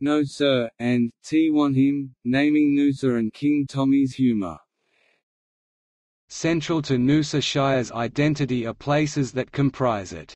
[0.00, 4.58] no sir, and T want him, naming Noosa and King Tommy's humour.
[6.28, 10.34] Central to Noosa Shire's identity are places that comprise it.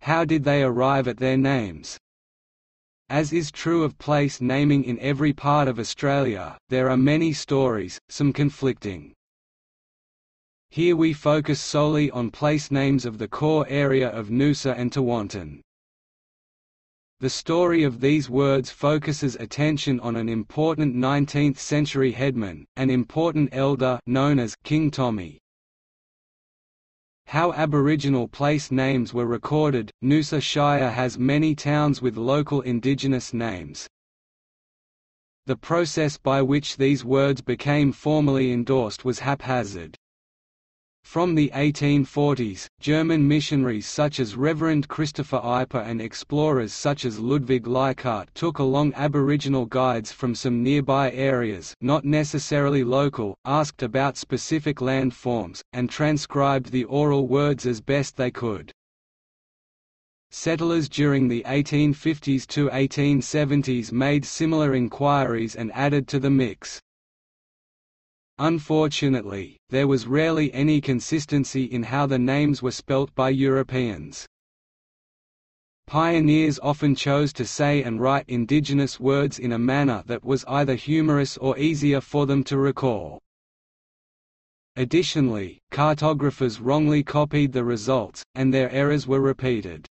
[0.00, 1.98] How did they arrive at their names?
[3.08, 7.98] As is true of place naming in every part of Australia, there are many stories,
[8.08, 9.14] some conflicting.
[10.68, 15.60] Here we focus solely on place names of the core area of Noosa and Tewantin.
[17.20, 24.00] The story of these words focuses attention on an important 19th-century headman, an important elder
[24.06, 25.38] known as King Tommy.
[27.26, 33.88] How Aboriginal place names were recorded, Noosa Shire has many towns with local indigenous names.
[35.46, 39.96] The process by which these words became formally endorsed was haphazard.
[41.14, 47.68] From the 1840s, German missionaries such as Reverend Christopher Eipper and explorers such as Ludwig
[47.68, 54.80] Leichhardt took along Aboriginal guides from some nearby areas not necessarily local, asked about specific
[54.80, 58.72] land forms, and transcribed the oral words as best they could.
[60.32, 66.80] Settlers during the 1850s to 1870s made similar inquiries and added to the mix.
[68.38, 74.26] Unfortunately, there was rarely any consistency in how the names were spelt by Europeans.
[75.86, 80.74] Pioneers often chose to say and write indigenous words in a manner that was either
[80.74, 83.20] humorous or easier for them to recall.
[84.74, 89.86] Additionally, cartographers wrongly copied the results, and their errors were repeated.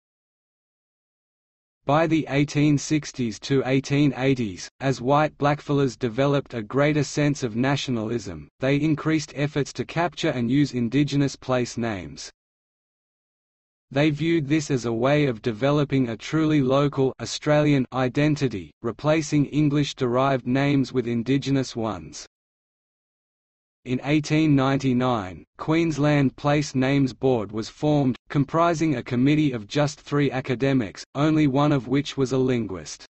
[1.84, 8.76] By the 1860s to 1880s, as white blackfellas developed a greater sense of nationalism, they
[8.76, 12.30] increased efforts to capture and use indigenous place names.
[13.90, 20.46] They viewed this as a way of developing a truly local Australian identity, replacing English-derived
[20.46, 22.28] names with indigenous ones.
[23.84, 31.04] In 1899, Queensland Place Names Board was formed, comprising a committee of just three academics,
[31.16, 33.08] only one of which was a linguist.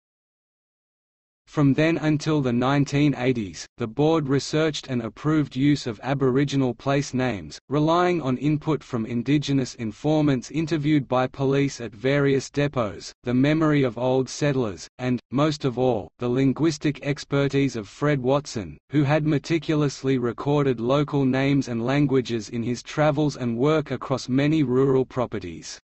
[1.55, 7.59] From then until the 1980s, the board researched and approved use of Aboriginal place names,
[7.69, 13.97] relying on input from Indigenous informants interviewed by police at various depots, the memory of
[13.97, 20.17] old settlers, and, most of all, the linguistic expertise of Fred Watson, who had meticulously
[20.17, 25.79] recorded local names and languages in his travels and work across many rural properties.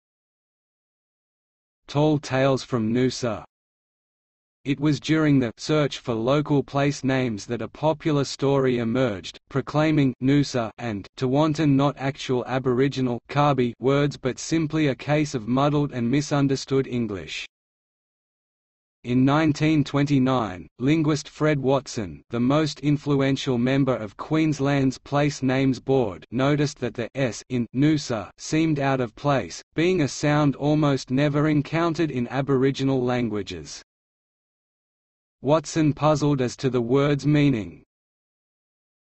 [1.88, 3.46] Tall Tales from Noosa
[4.64, 10.14] it was during the search for local place names that a popular story emerged, proclaiming
[10.22, 16.12] Noosa and Tewantin not actual Aboriginal Kabi words but simply a case of muddled and
[16.12, 17.48] misunderstood English.
[19.04, 26.78] In 1929, linguist Fred Watson the most influential member of Queensland's Place Names Board noticed
[26.82, 32.12] that the s in Noosa seemed out of place, being a sound almost never encountered
[32.12, 33.82] in Aboriginal languages.
[35.44, 37.84] Watson puzzled as to the word's meaning.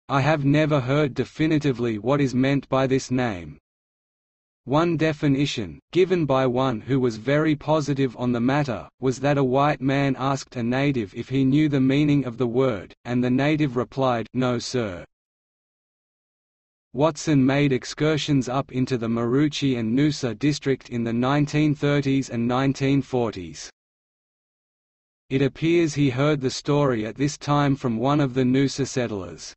[0.09, 3.59] I have never heard definitively what is meant by this name.
[4.65, 9.45] One definition, given by one who was very positive on the matter, was that a
[9.45, 13.31] white man asked a native if he knew the meaning of the word, and the
[13.31, 15.05] native replied, No sir.
[16.93, 23.71] Watson made excursions up into the Maroochy and Noosa district in the 1930s and 1940s.
[25.29, 29.57] It appears he heard the story at this time from one of the Noosa settlers.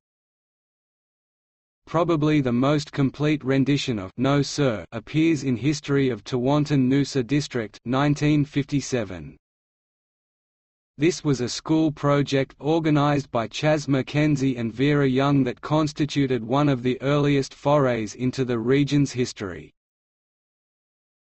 [1.86, 7.80] Probably the most complete rendition of No Sir appears in History of Tewantin Noosa District
[7.84, 9.38] 1957.
[10.98, 16.68] This was a school project organised by Chas McKenzie and Vera Young that constituted one
[16.68, 19.72] of the earliest forays into the region's history.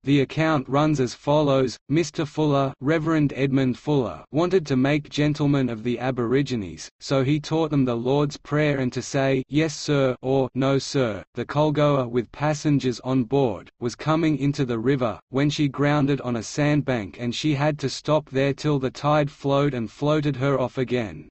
[0.05, 2.27] The account runs as follows, Mr.
[2.27, 7.87] Fuller Reverend Edmund Fuller wanted to make gentlemen of the Aborigines, so he taught them
[7.87, 11.25] the Lord's Prayer and to say yes sir or no sir.
[11.33, 16.37] The Colgoa with passengers on board, was coming into the river, when she grounded on
[16.37, 20.61] a sandbank and she had to stop there till the tide flowed and floated her
[20.61, 21.31] off again.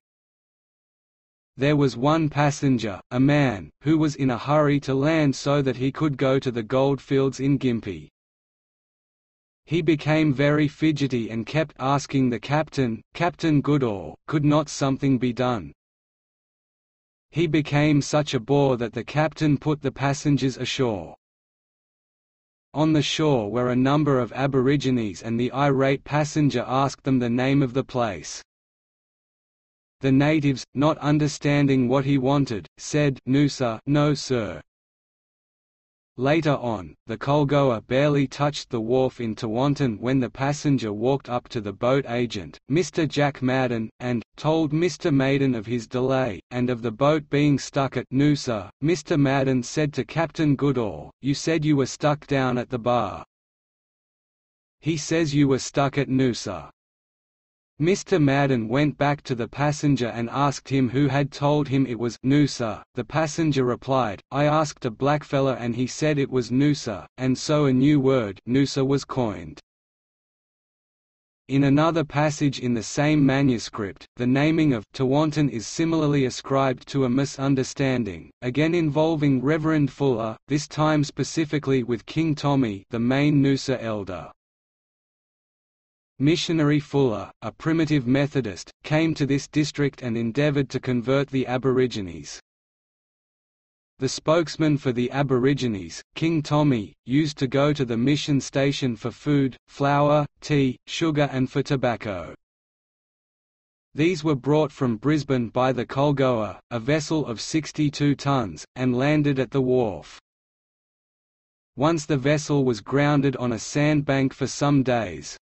[1.57, 5.75] There was one passenger, a man, who was in a hurry to land so that
[5.75, 8.09] he could go to the goldfields in Gympie.
[9.65, 15.33] He became very fidgety and kept asking the captain, Captain Goodall, could not something be
[15.33, 15.71] done?
[17.31, 21.15] He became such a bore that the captain put the passengers ashore.
[22.73, 27.29] On the shore were a number of Aborigines and the irate passenger asked them the
[27.29, 28.43] name of the place.
[30.01, 34.61] The natives, not understanding what he wanted, said Noosa no sir.
[36.17, 41.49] Later on, the Colgoa barely touched the wharf in Tewantin when the passenger walked up
[41.49, 43.07] to the boat agent, Mr.
[43.07, 45.11] Jack Madden, and, told Mr.
[45.11, 48.69] Madden of his delay, and of the boat being stuck at Noosa.
[48.83, 49.19] Mr.
[49.19, 53.25] Madden said to Captain Goodall, You said you were stuck down at the bar.
[54.81, 56.69] He says you were stuck at Noosa.
[57.81, 58.21] Mr.
[58.21, 62.19] Madden went back to the passenger and asked him who had told him it was
[62.23, 62.83] Noosa.
[62.93, 67.65] The passenger replied, I asked a blackfella and he said it was Noosa, and so
[67.65, 69.59] a new word Noosa was coined.
[71.49, 77.05] In another passage in the same manuscript, the naming of Tewantin is similarly ascribed to
[77.05, 83.81] a misunderstanding, again involving Reverend Fuller, this time specifically with King Tommy the main Noosa
[83.81, 84.31] elder.
[86.23, 92.39] Missionary Fuller, a primitive Methodist, came to this district and endeavoured to convert the Aborigines.
[93.99, 99.11] The spokesman for the Aborigines, King Tommy, used to go to the mission station for
[99.11, 102.33] food, flour, tea, sugar and for tobacco.
[103.93, 109.39] These were brought from Brisbane by the Colgoa, a vessel of 62 tons, and landed
[109.39, 110.21] at the wharf.
[111.75, 115.37] Once the vessel was grounded on a sandbank for some days,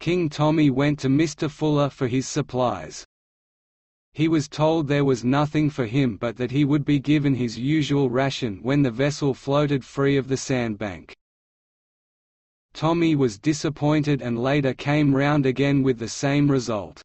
[0.00, 1.50] King Tommy went to Mr.
[1.50, 3.04] Fuller for his supplies.
[4.12, 7.58] He was told there was nothing for him but that he would be given his
[7.58, 11.16] usual ration when the vessel floated free of the sandbank.
[12.72, 17.02] Tommy was disappointed and later came round again with the same result.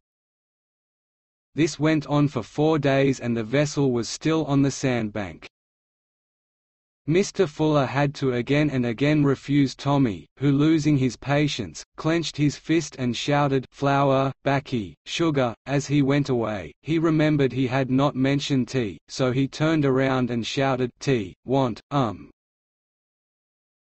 [1.55, 5.49] This went on for four days and the vessel was still on the sandbank.
[7.11, 7.45] Mr.
[7.45, 12.95] Fuller had to again and again refuse Tommy, who losing his patience, clenched his fist
[12.97, 16.71] and shouted flour, baccy, sugar, as he went away.
[16.83, 21.81] He remembered he had not mentioned tea, so he turned around and shouted tea, want,
[21.91, 22.31] um.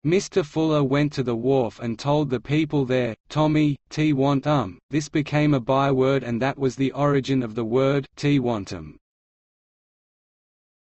[0.05, 0.45] Mr.
[0.45, 4.79] Fuller went to the wharf and told the people there, Tommy, tea want um.
[4.89, 8.95] This became a byword and that was the origin of the word tea wantum.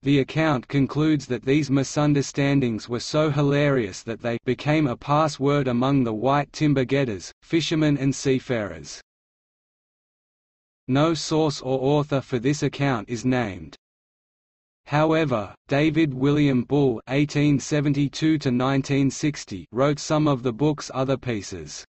[0.04, 6.04] The account concludes that these misunderstandings were so hilarious that they became a password among
[6.04, 9.02] the white timber getters, fishermen and seafarers.
[10.90, 13.78] No source or author for this account is named.
[14.88, 21.86] However, David William Bull (1872–1960) wrote some of the book's other pieces.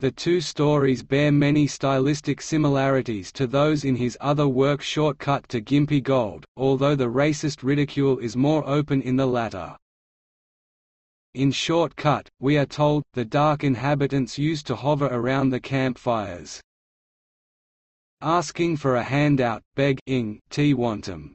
[0.00, 5.60] The two stories bear many stylistic similarities to those in his other work Shortcut to
[5.60, 9.76] Gympie Gold, although the racist ridicule is more open in the latter.
[11.34, 16.60] In Short Cut, we are told, the dark inhabitants used to hover around the campfires.
[18.20, 21.34] Asking for a handout, beg ing, wantum.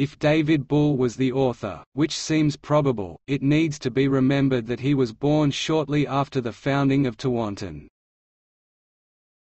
[0.00, 4.80] If David Bull was the author, which seems probable, it needs to be remembered that
[4.80, 7.86] he was born shortly after the founding of Tewantin.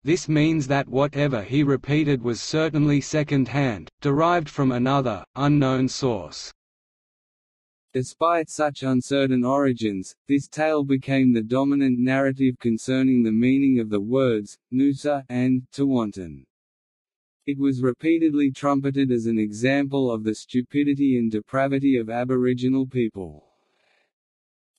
[0.02, 6.50] This means that whatever he repeated was certainly second-hand, derived from another, unknown source.
[7.92, 14.00] Despite such uncertain origins, this tale became the dominant narrative concerning the meaning of the
[14.00, 16.44] words, Noosa, and Tewantin.
[17.48, 23.44] It was repeatedly trumpeted as an example of the stupidity and depravity of Aboriginal people.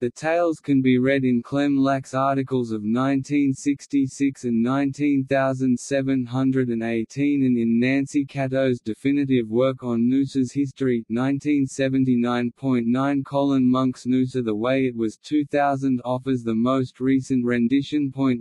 [0.01, 7.79] The tales can be read in Clem Lack's articles of 1966 and 19718 and in
[7.79, 15.15] Nancy Catto's definitive work on Noosa's history 1979.9 Colin Monk's Noosa The Way It Was
[15.15, 18.11] 2000 offers the most recent rendition.
[18.11, 18.39] 10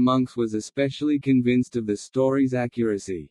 [0.00, 3.30] Monks was especially convinced of the story's accuracy.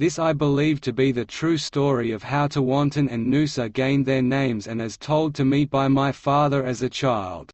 [0.00, 4.22] This I believe to be the true story of how Tewantin and Noosa gained their
[4.22, 7.50] names and as told to me by my father as a child.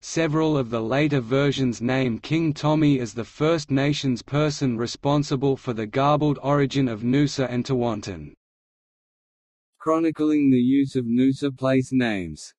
[0.00, 5.74] Several of the later versions name King Tommy as the First Nations person responsible for
[5.74, 8.32] the garbled origin of Noosa and Tewantin.
[9.80, 12.54] Chronicling the use of Noosa place names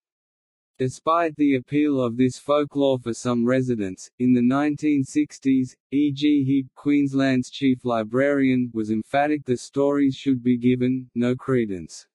[0.78, 6.12] Despite the appeal of this folklore for some residents, in the 1960s, E.
[6.12, 6.44] G.
[6.44, 12.06] Heap, Queensland's chief librarian, was emphatic the stories should be given, no credence.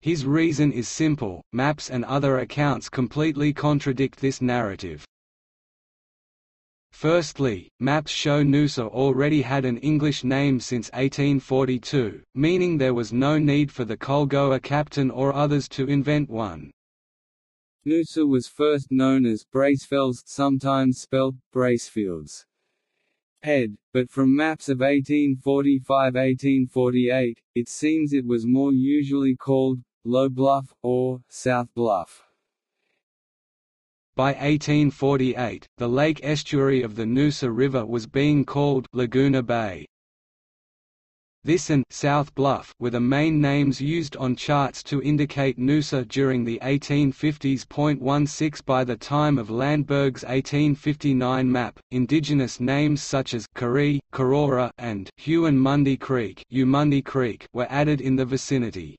[0.00, 5.04] His reason is simple, maps and other accounts completely contradict this narrative.
[6.92, 13.36] Firstly, maps show Noosa already had an English name since 1842, meaning there was no
[13.36, 16.70] need for the Colgoa captain or others to invent one.
[17.86, 22.44] Noosa was first known as Bracefells sometimes spelt Bracefields.
[23.42, 30.74] Head, but from maps of 1845–1848, it seems it was more usually called Low Bluff
[30.82, 32.22] or South Bluff.
[34.14, 39.86] By 1848, the lake estuary of the Noosa River was being called Laguna Bay.
[41.42, 46.44] This and South Bluff were the main names used on charts to indicate Noosa during
[46.44, 48.28] the 1850s.
[48.28, 55.08] 16 By the time of Landberg's 1859 map, indigenous names such as Karee, Karora, and
[55.16, 56.44] Huon-Mundy Creek,
[57.06, 58.96] Creek were added in the vicinity.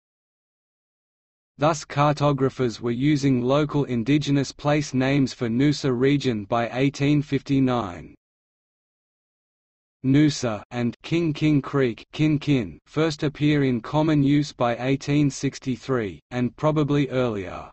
[1.60, 8.16] Thus cartographers were using local indigenous place names for Noosa region by 1859.
[10.04, 16.56] Noosa and Kin Kin Creek Kin Kin first appear in common use by 1863, and
[16.56, 17.70] probably earlier.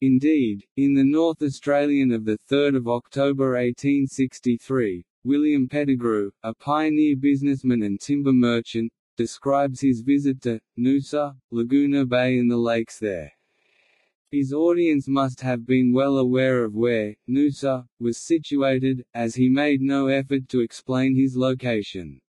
[0.00, 8.00] Indeed, in the North Australian of 3 October 1863, William Pettigrew, a pioneer businessman and
[8.00, 13.32] timber merchant, describes his visit to Noosa, Laguna Bay and the lakes there.
[14.30, 19.80] His audience must have been well aware of where Noosa was situated, as he made
[19.80, 22.20] no effort to explain his location.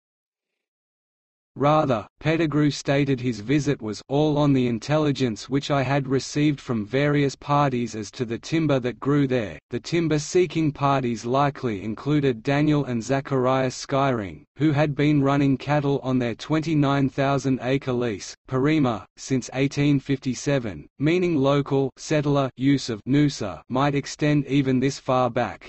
[1.59, 6.85] Rather, Pettigrew stated his visit was all on the intelligence which I had received from
[6.85, 9.59] various parties as to the timber that grew there.
[9.69, 15.99] The timber seeking parties likely included Daniel and Zacharias Skyring, who had been running cattle
[16.01, 23.95] on their 29,000 acre lease, Parima, since 1857, meaning local settler use of Noosa might
[23.95, 25.67] extend even this far back.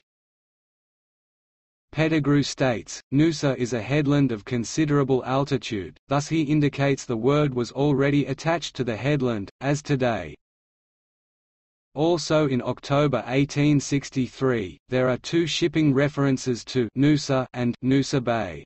[1.92, 7.72] Pettigrew states, Noosa is a headland of considerable altitude, thus he indicates the word was
[7.72, 10.36] already attached to the headland, as today.
[11.96, 18.64] Also in October 1863, there are two shipping references to Noosa and Noosa Bay.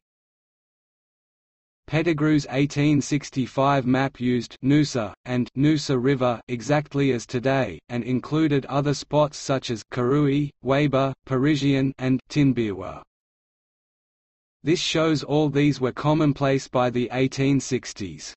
[1.86, 9.38] Pettigrew's 1865 map used Noosa, and Noosa River exactly as today, and included other spots
[9.38, 13.02] such as Karui, Weyba, Parisian and Tinbirwa.
[14.64, 18.32] This shows all these were commonplace by the 1860s.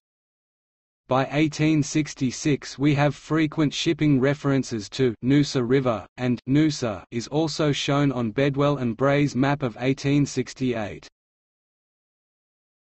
[1.08, 8.12] By 1866 we have frequent shipping references to Noosa River, and Noosa is also shown
[8.12, 11.08] on Bedwell and Bray's map of 1868.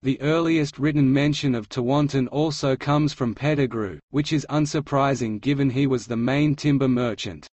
[0.02, 5.86] The earliest written mention of Tewantin also comes from Pettigrew, which is unsurprising given he
[5.86, 7.48] was the main timber merchant.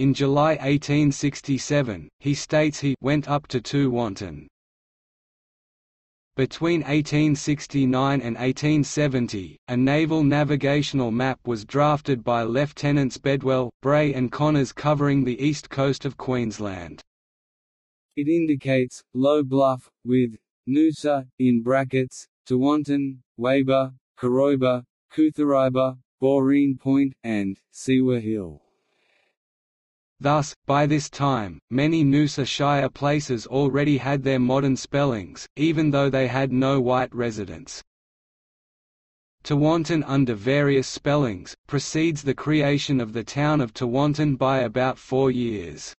[0.00, 4.46] In July 1867, he states he went up to Tewantin.
[6.36, 14.32] Between 1869 and 1870, a naval navigational map was drafted by Lieutenants Bedwell, Bray and
[14.32, 17.02] Connors covering the east coast of Queensland.
[18.16, 20.34] It indicates, low bluff, with
[20.66, 28.62] Noosa, in brackets, Tewantin, Weyba, Koroiba, Kuthariba, Boreen Point, and Siwa Hill.
[30.20, 36.10] Thus, by this time, many Noosa Shire places already had their modern spellings, even though
[36.10, 37.82] they had no white residents.
[39.42, 45.30] Tewantin under various spellings, precedes the creation of the town of Tewantin by about four
[45.30, 45.94] years.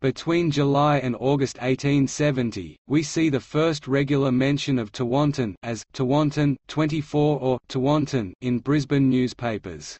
[0.00, 6.56] Between July and August 1870, we see the first regular mention of Tewantin as Tewantin
[6.66, 9.96] 24 or Tewantin in Brisbane newspapers.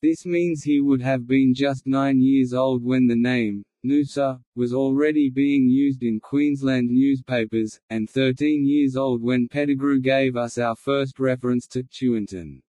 [0.01, 4.73] This means he would have been just nine years old when the name, Noosa, was
[4.73, 10.75] already being used in Queensland newspapers, and 13 years old when Pettigrew gave us our
[10.75, 12.61] first reference to Chewinton.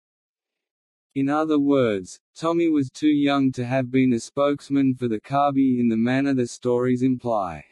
[1.13, 5.81] In other words, Tommy was too young to have been a spokesman for the Kabi
[5.81, 7.65] in the manner the stories imply.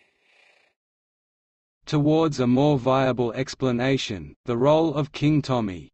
[1.86, 5.92] Towards a more viable explanation, the role of King Tommy.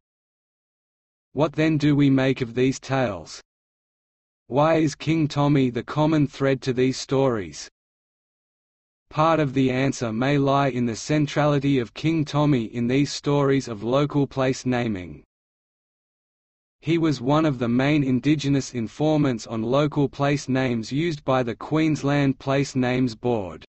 [1.33, 3.41] What then do we make of these tales?
[4.47, 7.69] Why is King Tommy the common thread to these stories?
[9.09, 13.67] Part of the answer may lie in the centrality of King Tommy in these stories
[13.67, 15.23] of local place naming.
[16.81, 21.55] He was one of the main indigenous informants on local place names used by the
[21.55, 23.65] Queensland Place Names Board.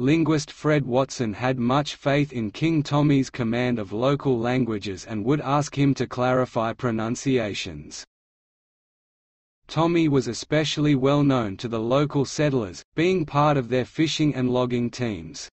[0.00, 5.40] Linguist Fred Watson had much faith in King Tommy's command of local languages and would
[5.40, 8.04] ask him to clarify pronunciations.
[9.68, 14.50] Tommy was especially well known to the local settlers, being part of their fishing and
[14.50, 15.48] logging teams.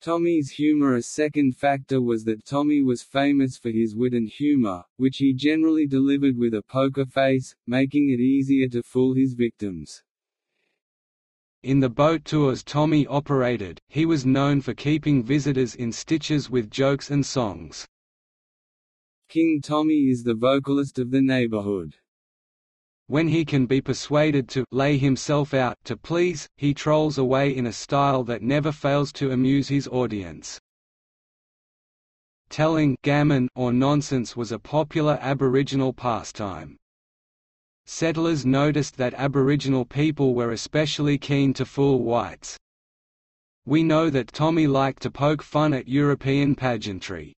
[0.00, 5.16] Tommy's humorous second factor was that Tommy was famous for his wit and humor, which
[5.16, 10.04] he generally delivered with a poker face, making it easier to fool his victims.
[11.62, 16.70] In the boat tours Tommy operated, he was known for keeping visitors in stitches with
[16.70, 17.86] jokes and songs.
[19.28, 21.94] King Tommy is the vocalist of the neighborhood.
[23.06, 27.66] When he can be persuaded to lay himself out to please, he trolls away in
[27.66, 30.60] a style that never fails to amuse his audience.
[32.48, 36.76] Telling gammon or nonsense was a popular Aboriginal pastime.
[37.86, 42.56] Settlers noticed that Aboriginal people were especially keen to fool whites.
[43.66, 47.32] We know that Tommy liked to poke fun at European pageantry.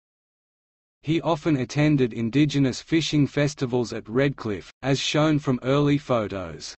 [1.02, 6.76] He often attended indigenous fishing festivals at Redcliffe, as shown from early photos.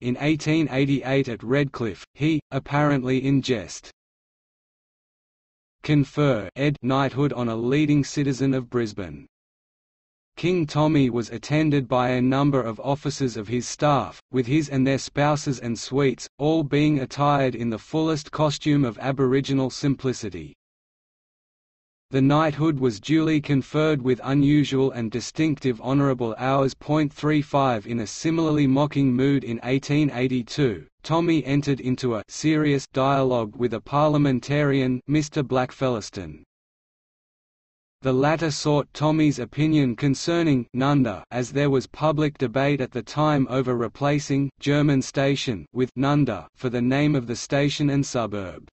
[0.00, 3.90] In 1888 at Redcliffe, he, apparently in jest,
[5.82, 9.26] confer ed knighthood on a leading citizen of Brisbane.
[10.40, 14.86] King Tommy was attended by a number of officers of his staff, with his and
[14.86, 20.54] their spouses and suites, all being attired in the fullest costume of Aboriginal simplicity.
[22.08, 26.72] The knighthood was duly conferred with unusual and distinctive honourable hours.
[26.80, 33.74] 35 In a similarly mocking mood in 1882, Tommy entered into a serious dialogue with
[33.74, 35.46] a parliamentarian Mr.
[35.46, 36.44] Blackfellaston,
[38.02, 43.46] the latter sought Tommy's opinion concerning Nunda as there was public debate at the time
[43.50, 48.68] over replacing German station with Nunda for the name of the station and suburb.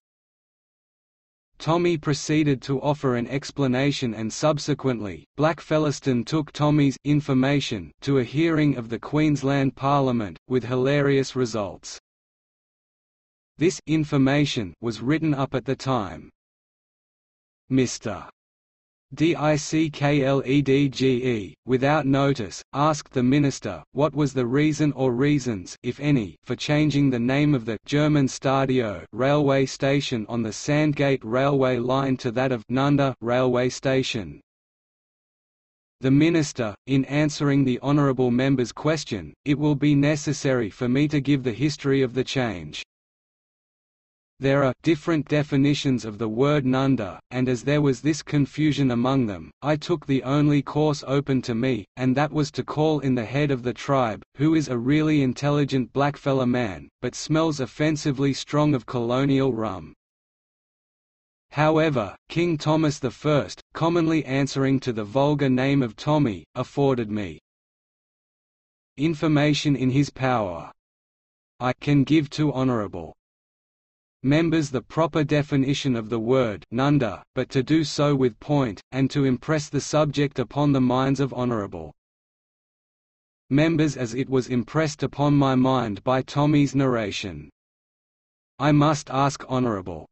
[1.58, 8.76] Tommy proceeded to offer an explanation and subsequently, Blackfellaston took Tommy's information to a hearing
[8.76, 11.98] of the Queensland Parliament, with hilarious results.
[13.58, 16.30] This information was written up at the time.
[17.70, 18.28] Mr.
[19.14, 21.04] DICKLEDGE,
[21.64, 27.08] without notice, asked the minister, what was the reason or reasons if any, for changing
[27.08, 32.52] the name of the German Station railway station on the Sandgate railway line to that
[32.52, 34.40] of Nunda railway station.
[36.00, 41.20] The Minister, in answering the honourable member's question, it will be necessary for me to
[41.20, 42.84] give the history of the change.
[44.40, 49.26] There are different definitions of the word Nunda, and as there was this confusion among
[49.26, 53.16] them, I took the only course open to me, and that was to call in
[53.16, 58.32] the head of the tribe, who is a really intelligent blackfella man, but smells offensively
[58.32, 59.92] strong of colonial rum.
[61.50, 67.40] However, King Thomas I, commonly answering to the vulgar name of Tommy, afforded me
[68.96, 70.70] information in his power.
[71.58, 73.17] I can give to honourable
[74.22, 79.10] members the proper definition of the word nunda, but to do so with point, and
[79.10, 81.94] to impress the subject upon the minds of honourable
[83.50, 87.48] members as it was impressed upon my mind by Tommy's narration.
[88.58, 90.08] I must ask honourable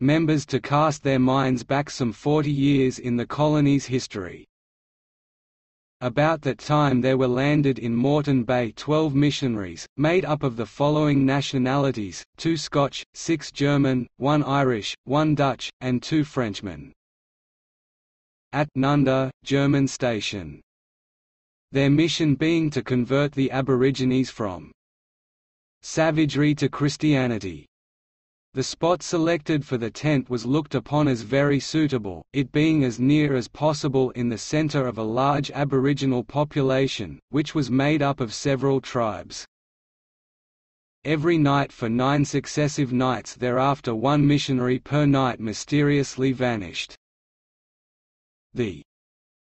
[0.00, 4.46] members to cast their minds back some forty years in the colony's history.
[6.04, 10.66] About that time there were landed in Moreton Bay 12 missionaries, made up of the
[10.66, 16.92] following nationalities, two Scotch, six German, one Irish, one Dutch, and two Frenchmen.
[18.52, 20.60] At Nunda, German station.
[21.72, 24.72] Their mission being to convert the Aborigines from
[25.80, 27.64] savagery to Christianity.
[28.54, 33.00] The spot selected for the tent was looked upon as very suitable, it being as
[33.00, 38.20] near as possible in the center of a large Aboriginal population, which was made up
[38.20, 39.44] of several tribes.
[41.04, 46.94] Every night for nine successive nights thereafter one missionary per night mysteriously vanished.
[48.52, 48.82] The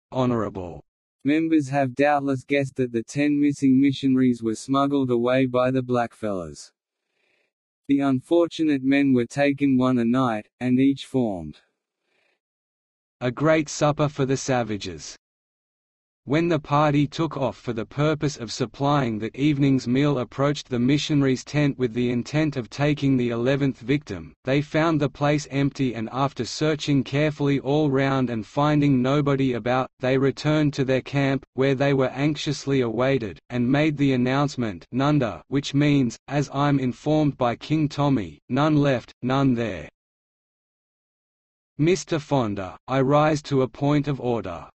[0.09, 0.81] Honorable
[1.25, 6.71] members have doubtless guessed that the ten missing missionaries were smuggled away by the blackfellas.
[7.87, 11.59] The unfortunate men were taken one a night, and each formed
[13.21, 15.15] a great supper for the savages.
[16.27, 20.79] When the party took off for the purpose of supplying the evening's meal approached the
[20.79, 25.93] missionaries' tent with the intent of taking the eleventh victim, they found the place empty
[25.93, 31.45] and after searching carefully all round and finding nobody about, they returned to their camp,
[31.53, 37.37] where they were anxiously awaited, and made the announcement Nunda which means, as I'm informed
[37.37, 39.89] by King Tommy, none left, none there.
[41.79, 42.19] Mr.
[42.19, 44.67] Fonda, I rise to a point of order.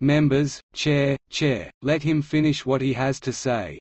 [0.00, 3.78] Members, Chair, Chair, let him finish what he has to say.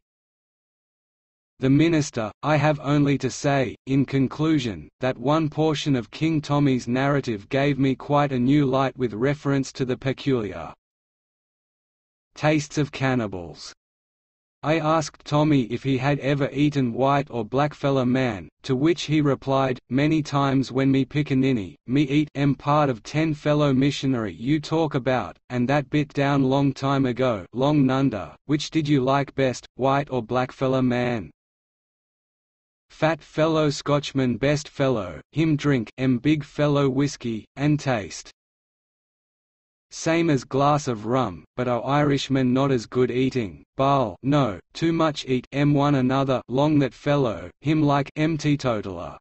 [1.60, 6.88] The Minister, I have only to say, in conclusion, that one portion of King Tommy's
[6.88, 10.74] narrative gave me quite a new light with reference to the peculiar
[12.36, 13.74] tastes of cannibals.
[14.66, 19.20] I asked Tommy if he had ever eaten white or blackfella man, to which he
[19.20, 24.62] replied, many times when me pickaninny, me eat em part of ten fellow missionary you
[24.62, 29.36] talk about, and that bit down long time ago long nunda, which did you like
[29.36, 31.30] best, white or blackfella man?
[32.90, 38.32] Fat fellow Scotchman best fellow, him drink em big fellow whiskey, and taste
[39.94, 43.64] same as glass of rum, but our Irishmen not as good eating.
[43.78, 49.18] Baal, no, too much eat m one another long that fellow, him like m teetotaler.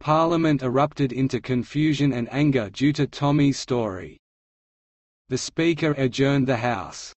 [0.00, 4.18] Parliament erupted into confusion and anger due to Tommy's story.
[5.30, 7.14] The Speaker adjourned the House.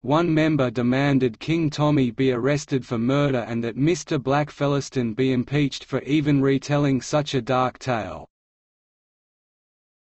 [0.00, 5.84] One member demanded King Tommy be arrested for murder and that Mr Blackfellaston be impeached
[5.84, 8.26] for even retelling such a dark tale.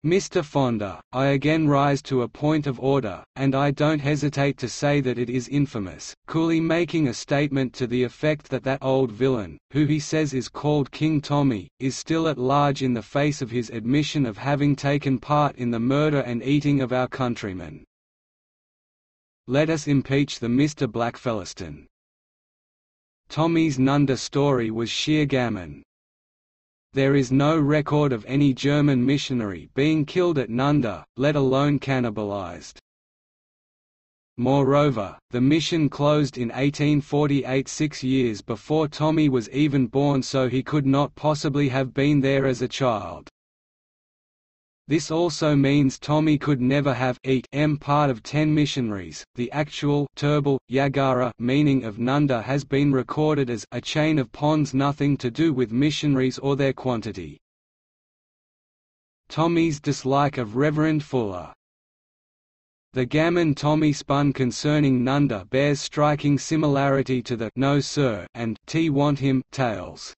[0.04, 0.44] Mr.
[0.44, 5.00] Fonda, I again rise to a point of order, and I don't hesitate to say
[5.00, 9.56] that it is infamous, coolly making a statement to the effect that that old villain,
[9.72, 13.50] who he says is called King Tommy, is still at large in the face of
[13.50, 17.82] his admission of having taken part in the murder and eating of our countrymen.
[19.46, 20.86] Let us impeach the Mr.
[20.86, 21.86] Blackfellaston.
[23.30, 25.82] Tommy's Nunda story was sheer gammon,
[26.94, 32.78] there is no record of any German missionary being killed at Nunda, let alone cannibalized.
[34.36, 40.62] Moreover, the mission closed in 1848 six years before Tommy was even born so he
[40.62, 43.28] could not possibly have been there as a child.
[44.86, 47.18] This also means Tommy could never have
[47.52, 49.24] m part of ten missionaries.
[49.34, 54.74] The actual Turrbal, Yagara meaning of Nunda has been recorded as a chain of ponds
[54.74, 57.38] nothing to do with missionaries or their quantity.
[59.28, 61.52] Tommy's dislike of Reverend Fuller
[62.94, 68.88] the gammon Tommy spun concerning Nunda bears striking similarity to the No Sir and T
[68.88, 70.14] Want Him tales.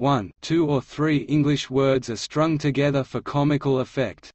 [0.00, 4.32] 1 two or three English words are strung together for comical effect.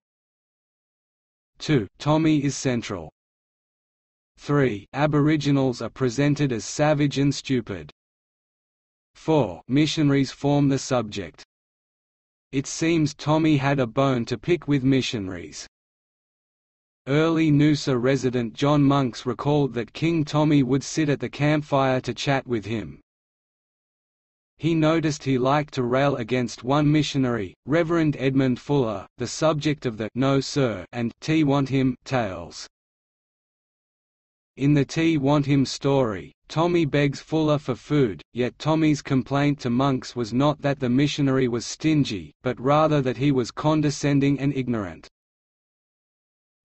[1.58, 3.12] 2 Tommy is central.
[4.38, 7.92] 3 Aboriginals are presented as savage and stupid.
[9.16, 11.44] 4 Missionaries form the subject.
[12.52, 15.68] It seems Tommy had a bone to pick with missionaries.
[17.08, 22.14] Early Noosa resident John Monks recalled that King Tommy would sit at the campfire to
[22.14, 23.02] chat with him.
[24.58, 29.98] He noticed he liked to rail against one missionary, Reverend Edmund Fuller, the subject of
[29.98, 32.68] the No Sir and T Want Him tales.
[34.56, 39.70] In the T Want Him story, Tommy begs Fuller for food, yet Tommy's complaint to
[39.70, 44.56] monks was not that the missionary was stingy, but rather that he was condescending and
[44.56, 45.10] ignorant.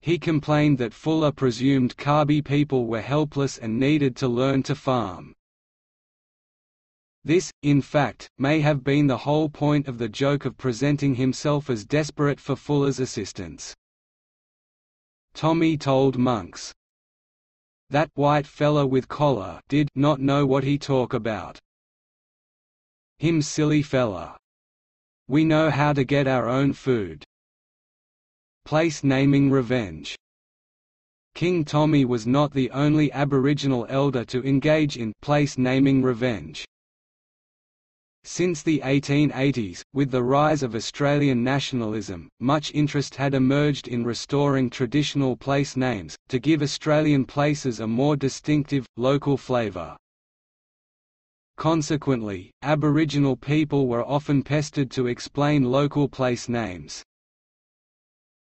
[0.00, 5.34] He complained that Fuller presumed Kabi people were helpless and needed to learn to farm.
[7.24, 11.68] This, in fact, may have been the whole point of the joke of presenting himself
[11.68, 13.74] as desperate for Fuller's assistance.
[15.34, 16.72] Tommy told monks.
[17.90, 21.58] That white fella with collar did not know what he talk about.
[23.18, 24.36] Him silly fella.
[25.28, 27.22] We know how to get our own food.
[28.64, 30.16] Place naming revenge
[31.34, 36.64] King Tommy was not the only Aboriginal elder to engage in place naming revenge.
[38.22, 44.70] Since the 1880s, with the rise of Australian nationalism, much interest had emerged in restoring
[44.70, 49.96] traditional place names, to give Australian places a more distinctive, local flavour.
[51.56, 57.02] Consequently, Aboriginal people were often pestered to explain local place names.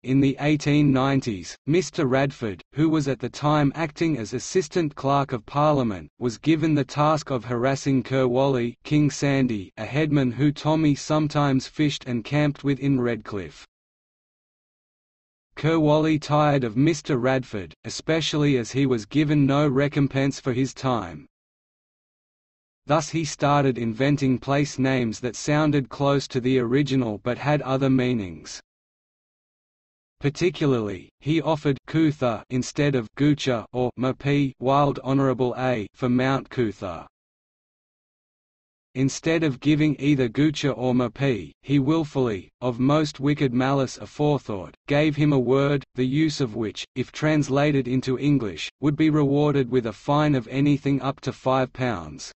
[0.04, 5.46] In the 1890s, Mr Radford, who was at the time acting as Assistant Clerk of
[5.46, 11.68] Parliament, was given the task of harassing Kerwally King Sandy, a headman who Tommy sometimes
[11.68, 13.68] fished and camped with in Redcliffe.
[15.56, 21.28] Kerwally tired of Mr Radford, especially as he was given no recompense for his time.
[22.88, 27.92] Thus he started inventing place names that sounded close to the original but had other
[27.92, 28.64] meanings.
[30.22, 37.08] Particularly, he offered Kutha instead of Goocha or Mapi Wild Honourable A for Mount Kutha.
[38.94, 45.16] Instead of giving either Goocha or Mapi, he willfully, of most wicked malice aforethought, gave
[45.16, 49.88] him a word, the use of which, if translated into English, would be rewarded with
[49.88, 52.32] a fine of anything up to £5.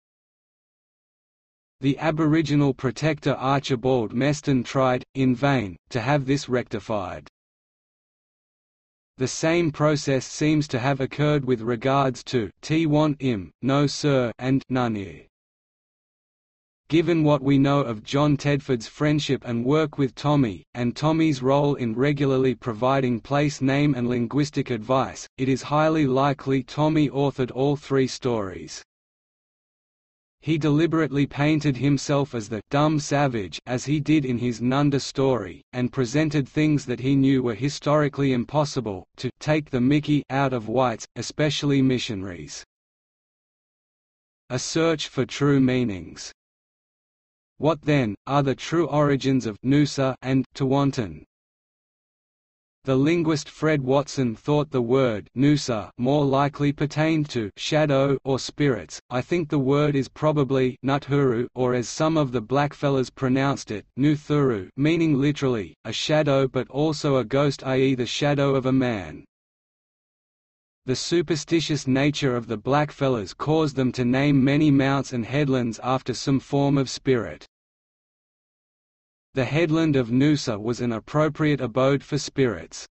[1.81, 7.27] The Aboriginal protector Archibald Meston tried, in vain, to have this rectified.
[9.17, 14.31] The same process seems to have occurred with regards to T want im, no sir
[14.39, 14.95] and none
[16.87, 21.75] Given what we know of John Tedford's friendship and work with Tommy, and Tommy's role
[21.75, 27.75] in regularly providing place name and linguistic advice, it is highly likely Tommy authored all
[27.75, 28.83] three stories.
[30.43, 35.61] He deliberately painted himself as the dumb savage as he did in his Nunda story,
[35.71, 40.67] and presented things that he knew were historically impossible, to take the mickey out of
[40.67, 42.65] whites, especially missionaries.
[44.49, 46.33] A search for true meanings.
[47.57, 51.23] What then, are the true origins of Noosa and Tewantin?
[52.85, 58.99] The linguist Fred Watson thought the word Noosa more likely pertained to shadow or spirits.
[59.09, 63.85] I think the word is probably Nuthuru or as some of the blackfellas pronounced it,
[63.97, 67.95] Nuthuru, meaning literally a shadow but also a ghost i.e.
[67.95, 69.23] the shadow of a man.
[70.85, 76.13] The superstitious nature of the blackfellas caused them to name many mounts and headlands after
[76.13, 77.47] some form of spirit.
[79.35, 82.87] The headland of Noosa was an appropriate abode for spirits.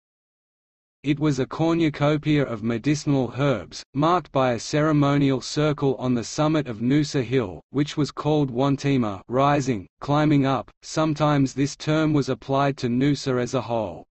[1.05, 6.66] It was a cornucopia of medicinal herbs, marked by a ceremonial circle on the summit
[6.66, 10.68] of Noosa Hill, which was called Wantima rising, climbing up.
[10.83, 14.05] Sometimes this term was applied to Noosa as a whole.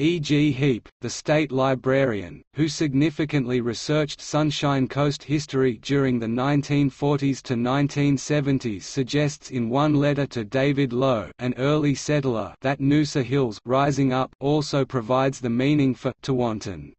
[0.00, 0.20] E.
[0.20, 0.52] G.
[0.52, 8.82] Heap, the state librarian, who significantly researched Sunshine Coast history during the 1940s to 1970s
[8.82, 14.32] suggests in one letter to David Lowe an early settler that Noosa Hills rising up
[14.38, 16.92] also provides the meaning for Tewantin.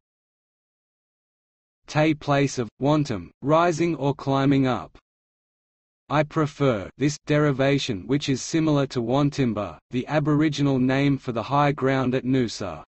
[1.87, 4.97] Tay place of, wantum, rising or climbing up.
[6.09, 11.71] I prefer this derivation which is similar to Wantimba, the Aboriginal name for the high
[11.71, 12.83] ground at Noosa.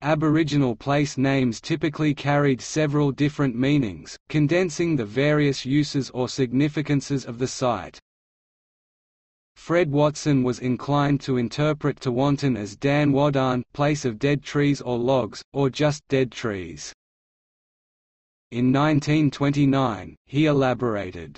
[0.00, 7.38] Aboriginal place names typically carried several different meanings, condensing the various uses or significances of
[7.38, 7.98] the site.
[9.56, 14.96] Fred Watson was inclined to interpret Tewantin as Dan Wadan place of dead trees or
[14.96, 16.92] logs, or just dead trees.
[18.52, 21.36] In 1929, he elaborated.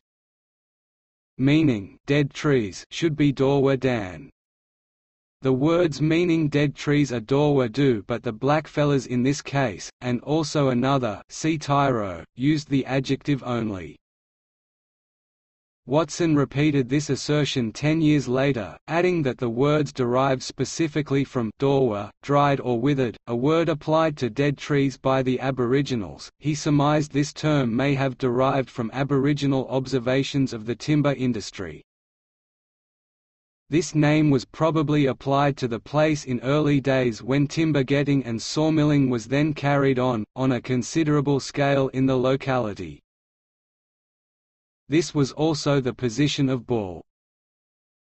[1.39, 4.29] Meaning dead trees should be Dorwa Dan.
[5.43, 10.21] The words meaning dead trees are Dorwa do but the blackfellas in this case, and
[10.21, 13.97] also another see Tyro, used the adjective only.
[15.87, 22.11] Watson repeated this assertion ten years later, adding that the words derived specifically from dorwa,
[22.23, 26.31] dried or withered, a word applied to dead trees by the Aboriginals.
[26.39, 31.83] He surmised this term may have derived from Aboriginal observations of the timber industry.
[33.71, 38.43] This name was probably applied to the place in early days when timber getting and
[38.43, 43.01] sawmilling was then carried on, on a considerable scale in the locality.
[44.89, 47.05] This was also the position of Bull.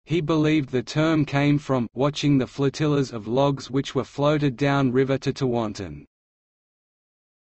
[0.04, 4.92] he believed the term came from watching the flotillas of logs which were floated down
[4.92, 6.04] river to Tewantin.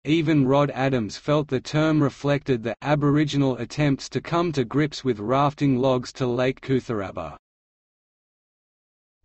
[0.06, 5.20] Even Rod Adams felt the term reflected the Aboriginal attempts to come to grips with
[5.20, 7.38] rafting logs to Lake Cootharaba.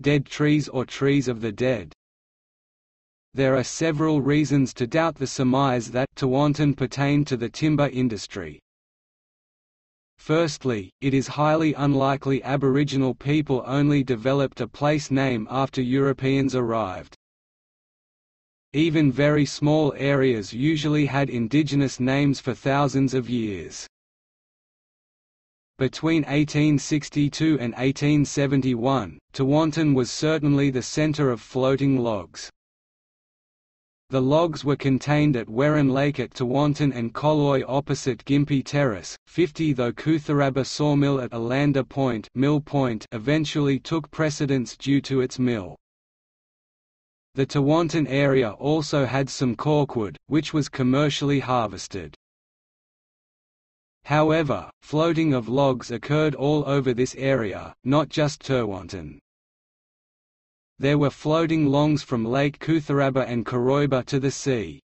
[0.03, 1.93] Dead trees or trees of the dead
[3.35, 8.61] There are several reasons to doubt the surmise that Tewantin pertained to the timber industry.
[10.19, 17.17] Firstly, it is highly unlikely Aboriginal people only developed a place name after Europeans arrived.
[18.73, 23.87] Even very small areas usually had indigenous names for thousands of years.
[25.83, 32.53] Between 1862 and 1871, Tewantin was certainly the centre of floating logs.
[34.11, 39.73] The logs were contained at Werran Lake at Tewantin and Colloy opposite Gympie Terrace, 50
[39.73, 45.75] though Cootharaba sawmill at Elanda Point, mill Point eventually took precedence due to its mill.
[47.35, 52.15] The Tewantin area also had some corkwood, which was commercially harvested.
[54.05, 59.21] However, floating of logs occurred all over this area, not just Tewantin.
[60.79, 64.81] There were floating longs from Lake Cootharaba and Cooroibah to the sea.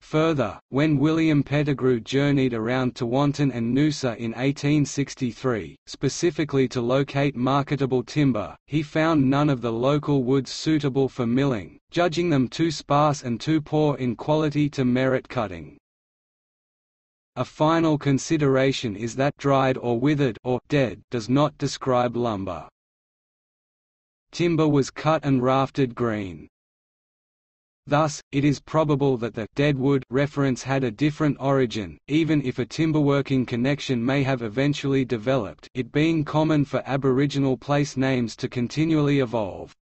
[0.00, 8.04] Further, when William Pettigrew journeyed around Tewantin and Noosa in 1863, specifically to locate marketable
[8.04, 13.24] timber, he found none of the local woods suitable for milling, judging them too sparse
[13.24, 15.76] and too poor in quality to merit cutting.
[17.38, 22.66] A final consideration is that dried or withered or dead does not describe lumber.
[24.32, 26.48] Timber was cut and rafted green.
[27.86, 32.64] Thus, it is probable that the «deadwood» reference had a different origin, even if a
[32.64, 39.20] timberworking connection may have eventually developed it being common for Aboriginal place names to continually
[39.20, 39.74] evolve.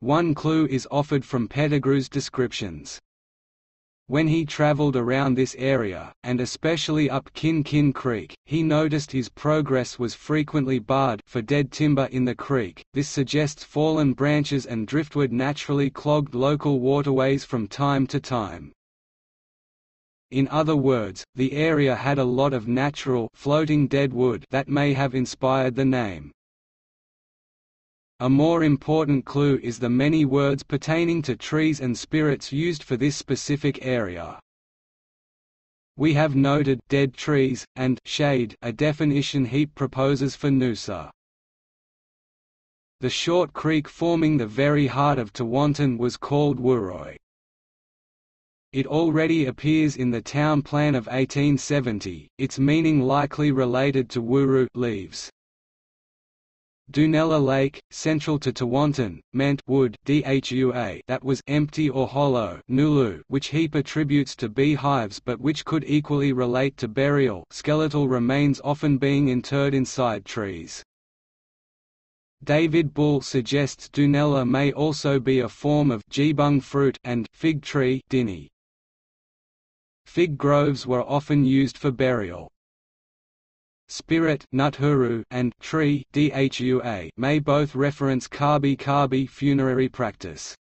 [0.00, 3.00] One clue is offered from Pettigrew's descriptions.
[4.08, 9.28] When he traveled around this area, and especially up Kin Kin Creek, he noticed his
[9.28, 12.82] progress was frequently barred for dead timber in the creek.
[12.94, 18.72] This suggests fallen branches and driftwood naturally clogged local waterways from time to time.
[20.30, 24.94] In other words, the area had a lot of natural floating dead wood that may
[24.94, 26.32] have inspired the name.
[28.20, 32.96] A more important clue is the many words pertaining to trees and spirits used for
[32.96, 34.40] this specific area.
[35.96, 41.10] We have noted dead trees, and shade a definition Heap proposes for Noosa.
[42.98, 47.16] The short creek forming the very heart of Tewantin was called Wuroi.
[48.72, 54.66] It already appears in the town plan of 1870, its meaning likely related to wuru
[54.74, 55.30] leaves.
[56.90, 63.48] Doonella Lake, central to Tewantin, meant wood dhua that was empty or hollow nulu which
[63.48, 69.28] Heap attributes to beehives but which could equally relate to burial skeletal remains often being
[69.28, 70.82] interred inside trees.
[72.42, 78.00] David Bull suggests Doonella may also be a form of jibung fruit and fig tree
[78.08, 78.48] dini.
[80.06, 82.48] Fig groves were often used for burial.
[83.90, 86.06] Spirit and tree
[87.16, 90.54] may both reference Kabi Kabi funerary practice.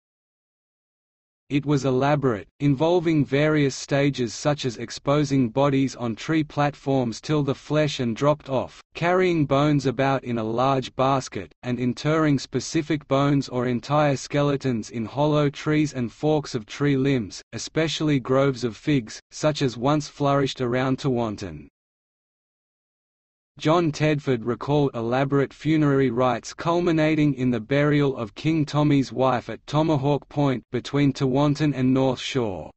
[1.51, 7.55] It was elaborate, involving various stages such as exposing bodies on tree platforms till the
[7.55, 13.49] flesh and dropped off, carrying bones about in a large basket, and interring specific bones
[13.51, 19.21] or entire skeletons in hollow trees and forks of tree limbs, especially groves of figs,
[19.31, 21.69] such as once flourished around Tewantin.
[23.57, 29.65] John Tedford recalled elaborate funerary rites culminating in the burial of King Tommy's wife at
[29.65, 32.73] Tomahawk Point between Tewantin and North Shore.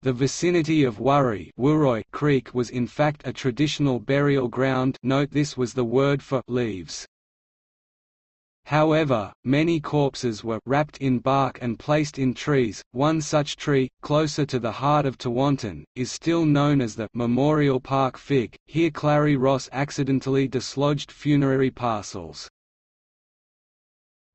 [0.00, 5.74] The vicinity of Wuroi Creek was in fact a traditional burial ground note this was
[5.74, 7.06] the word for leaves.
[8.68, 12.82] However, many corpses were wrapped in bark and placed in trees.
[12.92, 17.80] One such tree, closer to the heart of Tewantin, is still known as the Memorial
[17.80, 18.54] Park fig.
[18.66, 22.46] Here Clary Ross accidentally dislodged funerary parcels.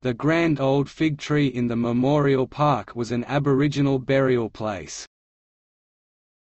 [0.02, 5.06] The grand old fig tree in the Memorial Park was an Aboriginal burial place.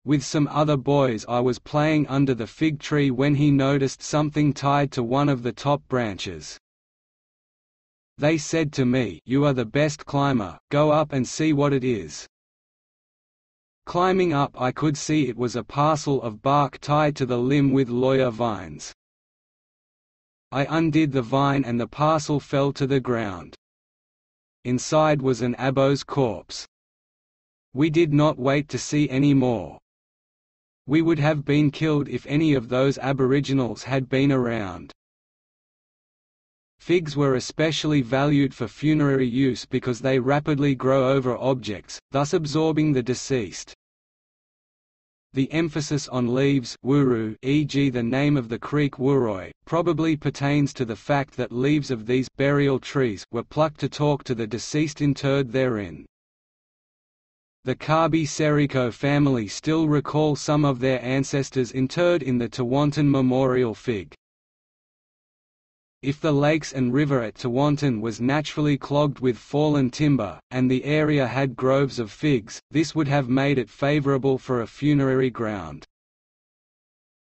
[0.05, 4.53] With some other boys I was playing under the fig tree when he noticed something
[4.53, 6.57] tied to one of the top branches.
[8.17, 11.83] They said to me you are the best climber, go up and see what it
[11.83, 12.29] is.
[13.87, 17.73] Climbing up I could see it was a parcel of bark tied to the limb
[17.73, 18.95] with lawyer vines.
[20.53, 23.57] I undid the vine and the parcel fell to the ground.
[24.63, 26.69] Inside was an Abo's corpse.
[27.73, 29.81] We did not wait to see any more.
[30.87, 34.93] We would have been killed if any of those aboriginals had been around.
[36.85, 42.93] Figs were especially valued for funerary use because they rapidly grow over objects, thus absorbing
[42.93, 43.73] the deceased.
[45.33, 47.89] The emphasis on leaves wuru, e.g.
[47.89, 52.29] the name of the creek Wuroi, probably pertains to the fact that leaves of these
[52.37, 56.05] burial trees were plucked to talk to the deceased interred therein.
[57.65, 63.73] The Kabi Seriko family still recall some of their ancestors interred in the Tewantin Memorial
[63.73, 64.15] Fig.
[66.07, 70.85] If the lakes and river at Tewantin was naturally clogged with fallen timber, and the
[70.85, 75.87] area had groves of figs, this would have made it favourable for a funerary ground.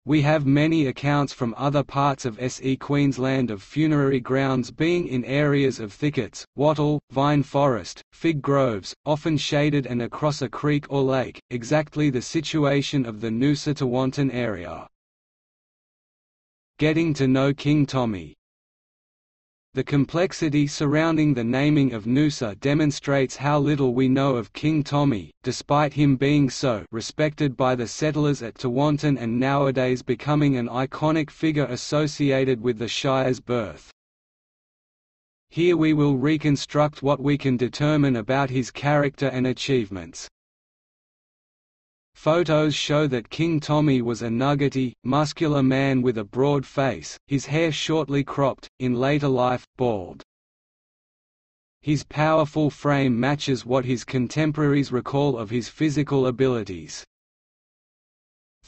[0.04, 5.24] We have many accounts from other parts of SE Queensland of funerary grounds being in
[5.24, 11.02] areas of thickets, wattle, vine forest, fig groves, often shaded and across a creek or
[11.02, 14.88] lake, exactly the situation of the Noosa Tewantin area.
[16.80, 18.34] Getting to know King Tommy
[19.76, 25.34] the complexity surrounding the naming of Noosa demonstrates how little we know of King Tommy,
[25.42, 31.28] despite him being so respected by the settlers at Tewantin and nowadays becoming an iconic
[31.28, 33.90] figure associated with the Shire's birth.
[35.50, 40.26] Here we will reconstruct what we can determine about his character and achievements.
[42.26, 47.46] Photos show that King Tommy was a nuggety, muscular man with a broad face, his
[47.46, 50.24] hair shortly cropped, in later life, bald.
[51.82, 57.04] His powerful frame matches what his contemporaries recall of his physical abilities.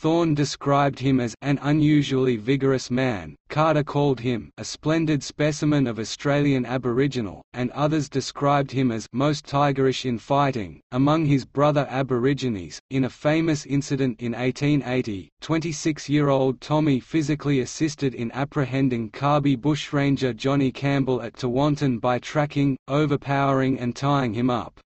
[0.00, 5.98] Thorne described him as an unusually vigorous man, Carter called him a splendid specimen of
[5.98, 10.80] Australian Aboriginal, and others described him as most tigerish in fighting.
[10.92, 18.30] Among his brother Aborigines, in a famous incident in 1880, 26-year-old Tommy physically assisted in
[18.30, 24.78] apprehending Kabi bushranger Johnny Campbell at Tewantin by tracking, overpowering and tying him up.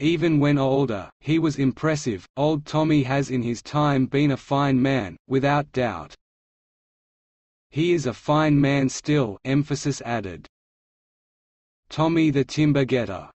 [0.00, 2.24] Even when older, he was impressive.
[2.36, 6.14] Old Tommy has in his time been a fine man, without doubt.
[7.70, 10.46] He is a fine man still, emphasis added.
[11.88, 13.28] Tommy the Timber Getter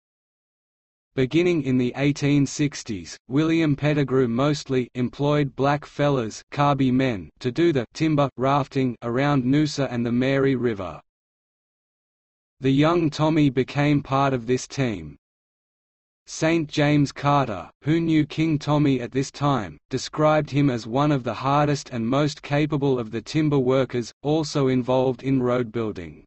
[1.15, 7.85] Beginning in the 1860s, William Pettigrew mostly employed black fellas Kabi men to do the
[7.93, 11.03] timber rafting around Noosa and the Mary River.
[12.61, 15.19] The young Tommy became part of this team.
[16.27, 16.69] St.
[16.69, 21.35] James Carter, who knew King Tommy at this time, described him as one of the
[21.35, 26.25] hardest and most capable of the timber workers, also involved in road building.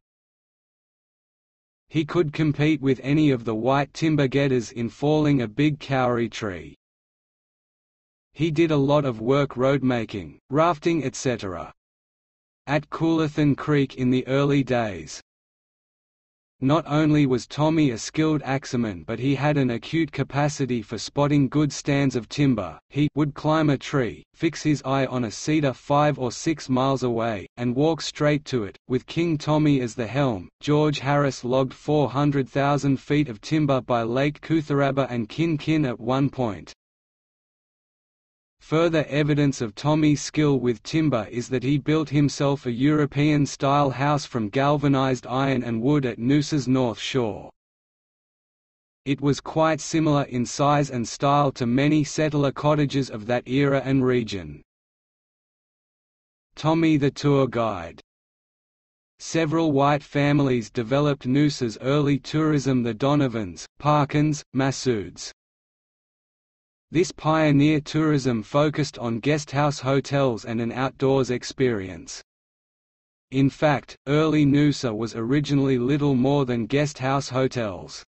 [1.90, 6.30] He could compete with any of the white timber getters in falling a big kauri
[6.30, 6.76] tree.
[8.34, 11.74] He did a lot of work roadmaking, rafting etc.
[12.68, 15.22] At Cooloothin Creek in the early days,
[16.62, 21.50] not only was Tommy a skilled axeman but he had an acute capacity for spotting
[21.50, 25.74] good stands of timber, he would climb a tree, fix his eye on a cedar
[25.74, 30.08] five or six miles away, and walk straight to it, with King Tommy as the
[30.08, 30.48] helm.
[30.62, 36.30] George Harris logged 400,000 feet of timber by Lake Cootharaba and Kin Kin at one
[36.30, 36.74] point.
[38.66, 44.26] Further evidence of Tommy's skill with timber is that he built himself a European-style house
[44.26, 47.52] from galvanized iron and wood at Noosa's north shore.
[49.06, 53.84] It was quite similar in size and style to many settler cottages of that era
[53.86, 54.64] and region.
[56.56, 58.02] Tommy the Tour Guide
[59.20, 65.35] Several white families developed Noosa's early tourism the Donovans, Parkins, Massouds.
[66.92, 72.24] This pioneer tourism focused on guesthouse hotels and an outdoors experience.
[73.32, 78.06] In fact, early Noosa was originally little more than guesthouse hotels.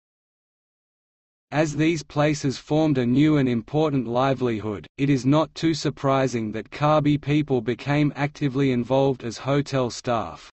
[1.52, 6.70] As these places formed a new and important livelihood, it is not too surprising that
[6.70, 10.50] Kabi people became actively involved as hotel staff.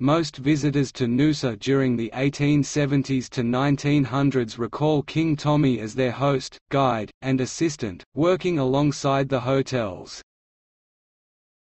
[0.00, 6.56] Most visitors to Noosa during the 1870s to 1900s recall King Tommy as their host,
[6.70, 10.22] guide, and assistant, working alongside the hotels.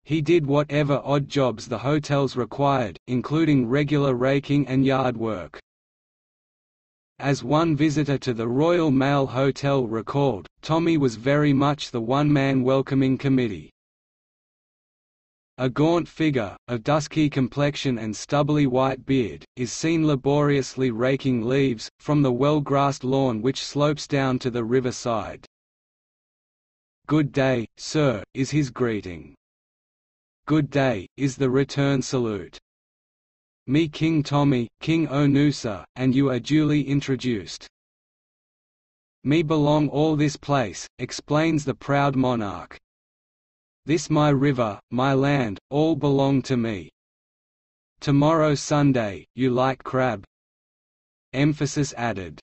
[0.06, 5.60] He did whatever odd jobs the hotels required, including regular raking and yard work.
[7.20, 12.64] As one visitor to the Royal Mail Hotel recalled, Tommy was very much the one-man
[12.64, 13.73] welcoming committee.
[15.60, 21.92] A gaunt figure, of dusky complexion and stubbly white beard, is seen laboriously raking leaves,
[22.00, 25.46] from the well-grassed lawn which slopes down to the riverside.
[27.06, 29.36] "'Good day, sir,' is his greeting.
[30.48, 32.58] "'Good day,' is the return salute.
[33.68, 37.68] Me King Tommy, King o Noosa, and you are duly introduced.
[39.24, 42.78] Me belong all this place, explains the proud monarch.
[43.86, 46.90] This my river, my land, all belong to me.
[48.00, 50.24] Tomorrow Sunday, you like crab?
[51.34, 52.40] Emphasis added.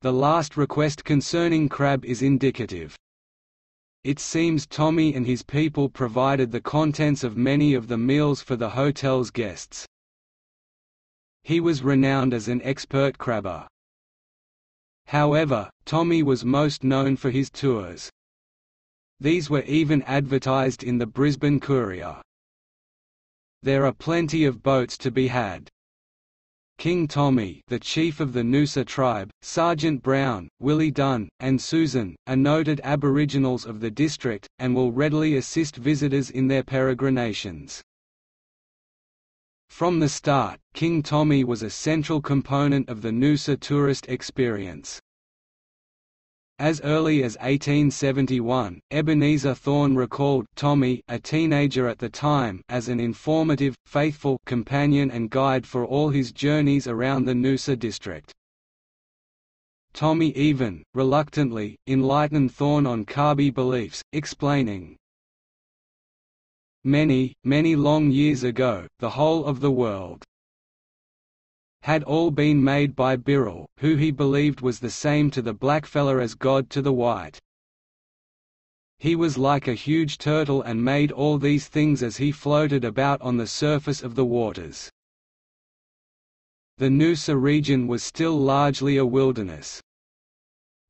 [0.00, 2.96] The last request concerning crab is indicative.
[4.02, 8.56] It seems Tommy and his people provided the contents of many of the meals for
[8.56, 9.86] the hotel's guests.
[11.44, 13.68] He was renowned as an expert crabber.
[15.06, 18.10] However, Tommy was most known for his tours.
[19.18, 22.20] These were even advertised in the Brisbane Courier.
[23.62, 25.70] There are plenty of boats to be had.
[26.78, 32.36] King Tommy the chief of the Noosa tribe, Sergeant Brown, Willie Dunn, and Susan, are
[32.36, 37.82] noted aboriginals of the district, and will readily assist visitors in their peregrinations.
[39.70, 45.00] From the start, King Tommy was a central component of the Noosa tourist experience.
[46.58, 52.98] As early as 1871, Ebenezer Thorne recalled Tommy, a teenager at the time, as an
[52.98, 58.32] informative, faithful companion and guide for all his journeys around the Noosa district.
[59.92, 64.96] Tommy even, reluctantly, enlightened Thorne on Kabi beliefs, explaining,
[66.84, 70.24] Many, many long years ago, the whole of the world
[71.86, 76.20] had all been made by Birrell, who he believed was the same to the blackfella
[76.20, 77.38] as God to the white.
[78.98, 83.22] He was like a huge turtle and made all these things as he floated about
[83.22, 84.90] on the surface of the waters.
[86.78, 89.80] The Noosa region was still largely a wilderness.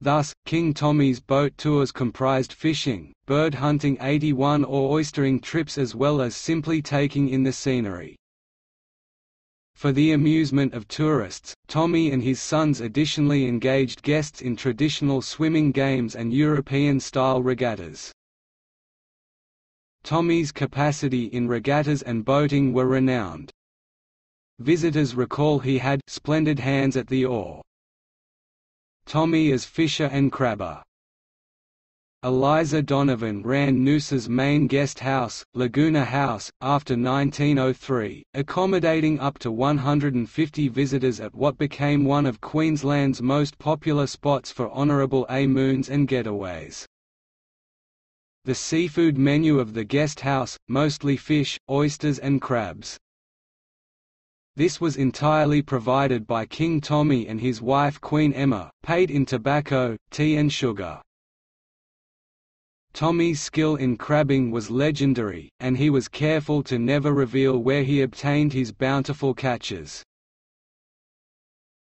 [0.01, 6.23] Thus, King Tommy's boat tours comprised fishing, bird hunting 81 or oystering trips as well
[6.23, 8.17] as simply taking in the scenery.
[9.77, 15.71] For the amusement of tourists, Tommy and his sons additionally engaged guests in traditional swimming
[15.71, 18.11] games and European-style regattas.
[20.03, 23.51] Tommy's capacity in regattas and boating were renowned.
[24.61, 27.61] Visitors recall he had splendid hands at the oar.
[29.05, 30.83] Tommy as fisher and crabber.
[32.27, 40.67] Eliza Donovan ran Noosa's main guest house, Laguna House, after 1903, accommodating up to 150
[40.67, 46.85] visitors at what became one of Queensland's most popular spots for honourable A-moons and getaways.
[48.45, 52.99] The seafood menu of the guest house, mostly fish, oysters and crabs.
[54.57, 59.97] This was entirely provided by King Tommy and his wife Queen Emma, paid in tobacco,
[60.11, 61.01] tea and sugar.
[62.97, 68.01] Tommy's skill in crabbing was legendary, and he was careful to never reveal where he
[68.01, 70.03] obtained his bountiful catches.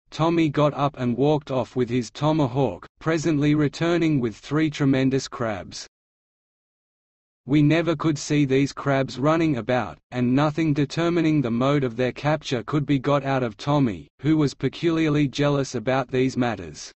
[0.09, 5.87] Tommy got up and walked off with his tomahawk, presently returning with three tremendous crabs.
[7.45, 12.13] We never could see these crabs running about, and nothing determining the mode of their
[12.13, 16.91] capture could be got out of Tommy, who was peculiarly jealous about these matters.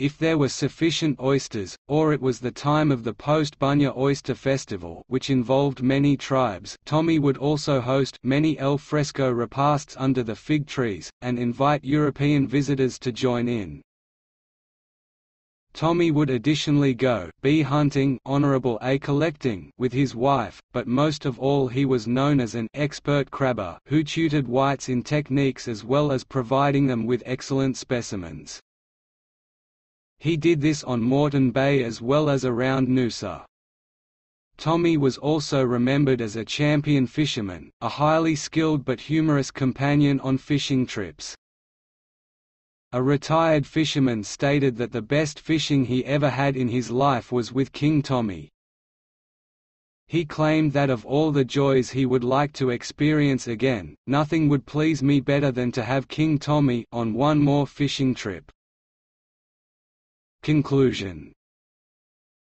[0.00, 5.04] If there were sufficient oysters, or it was the time of the post-Bunya Oyster Festival
[5.08, 10.66] which involved many tribes Tommy would also host many al fresco repasts under the fig
[10.66, 13.82] trees, and invite European visitors to join in.
[15.74, 21.38] Tommy would additionally go bee hunting honorable A collecting with his wife, but most of
[21.38, 26.10] all he was known as an expert crabber who tutored whites in techniques as well
[26.10, 28.62] as providing them with excellent specimens.
[30.20, 33.46] He did this on Moreton Bay as well as around Noosa.
[34.58, 40.36] Tommy was also remembered as a champion fisherman, a highly skilled but humorous companion on
[40.36, 41.34] fishing trips.
[42.92, 47.50] A retired fisherman stated that the best fishing he ever had in his life was
[47.50, 48.50] with King Tommy.
[50.06, 54.66] He claimed that of all the joys he would like to experience again, nothing would
[54.66, 58.52] please me better than to have King Tommy on one more fishing trip.
[60.42, 61.32] Conclusion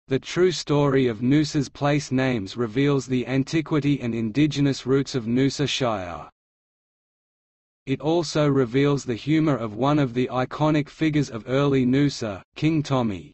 [0.08, 5.66] The true story of Noosa's place names reveals the antiquity and indigenous roots of Noosa
[5.66, 6.30] Shire.
[7.86, 12.82] It also reveals the humor of one of the iconic figures of early Noosa, King
[12.82, 13.32] Tommy.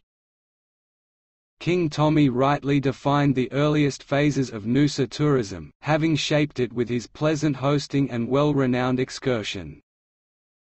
[1.59, 7.07] King Tommy rightly defined the earliest phases of Noosa tourism, having shaped it with his
[7.07, 9.81] pleasant hosting and well-renowned excursion.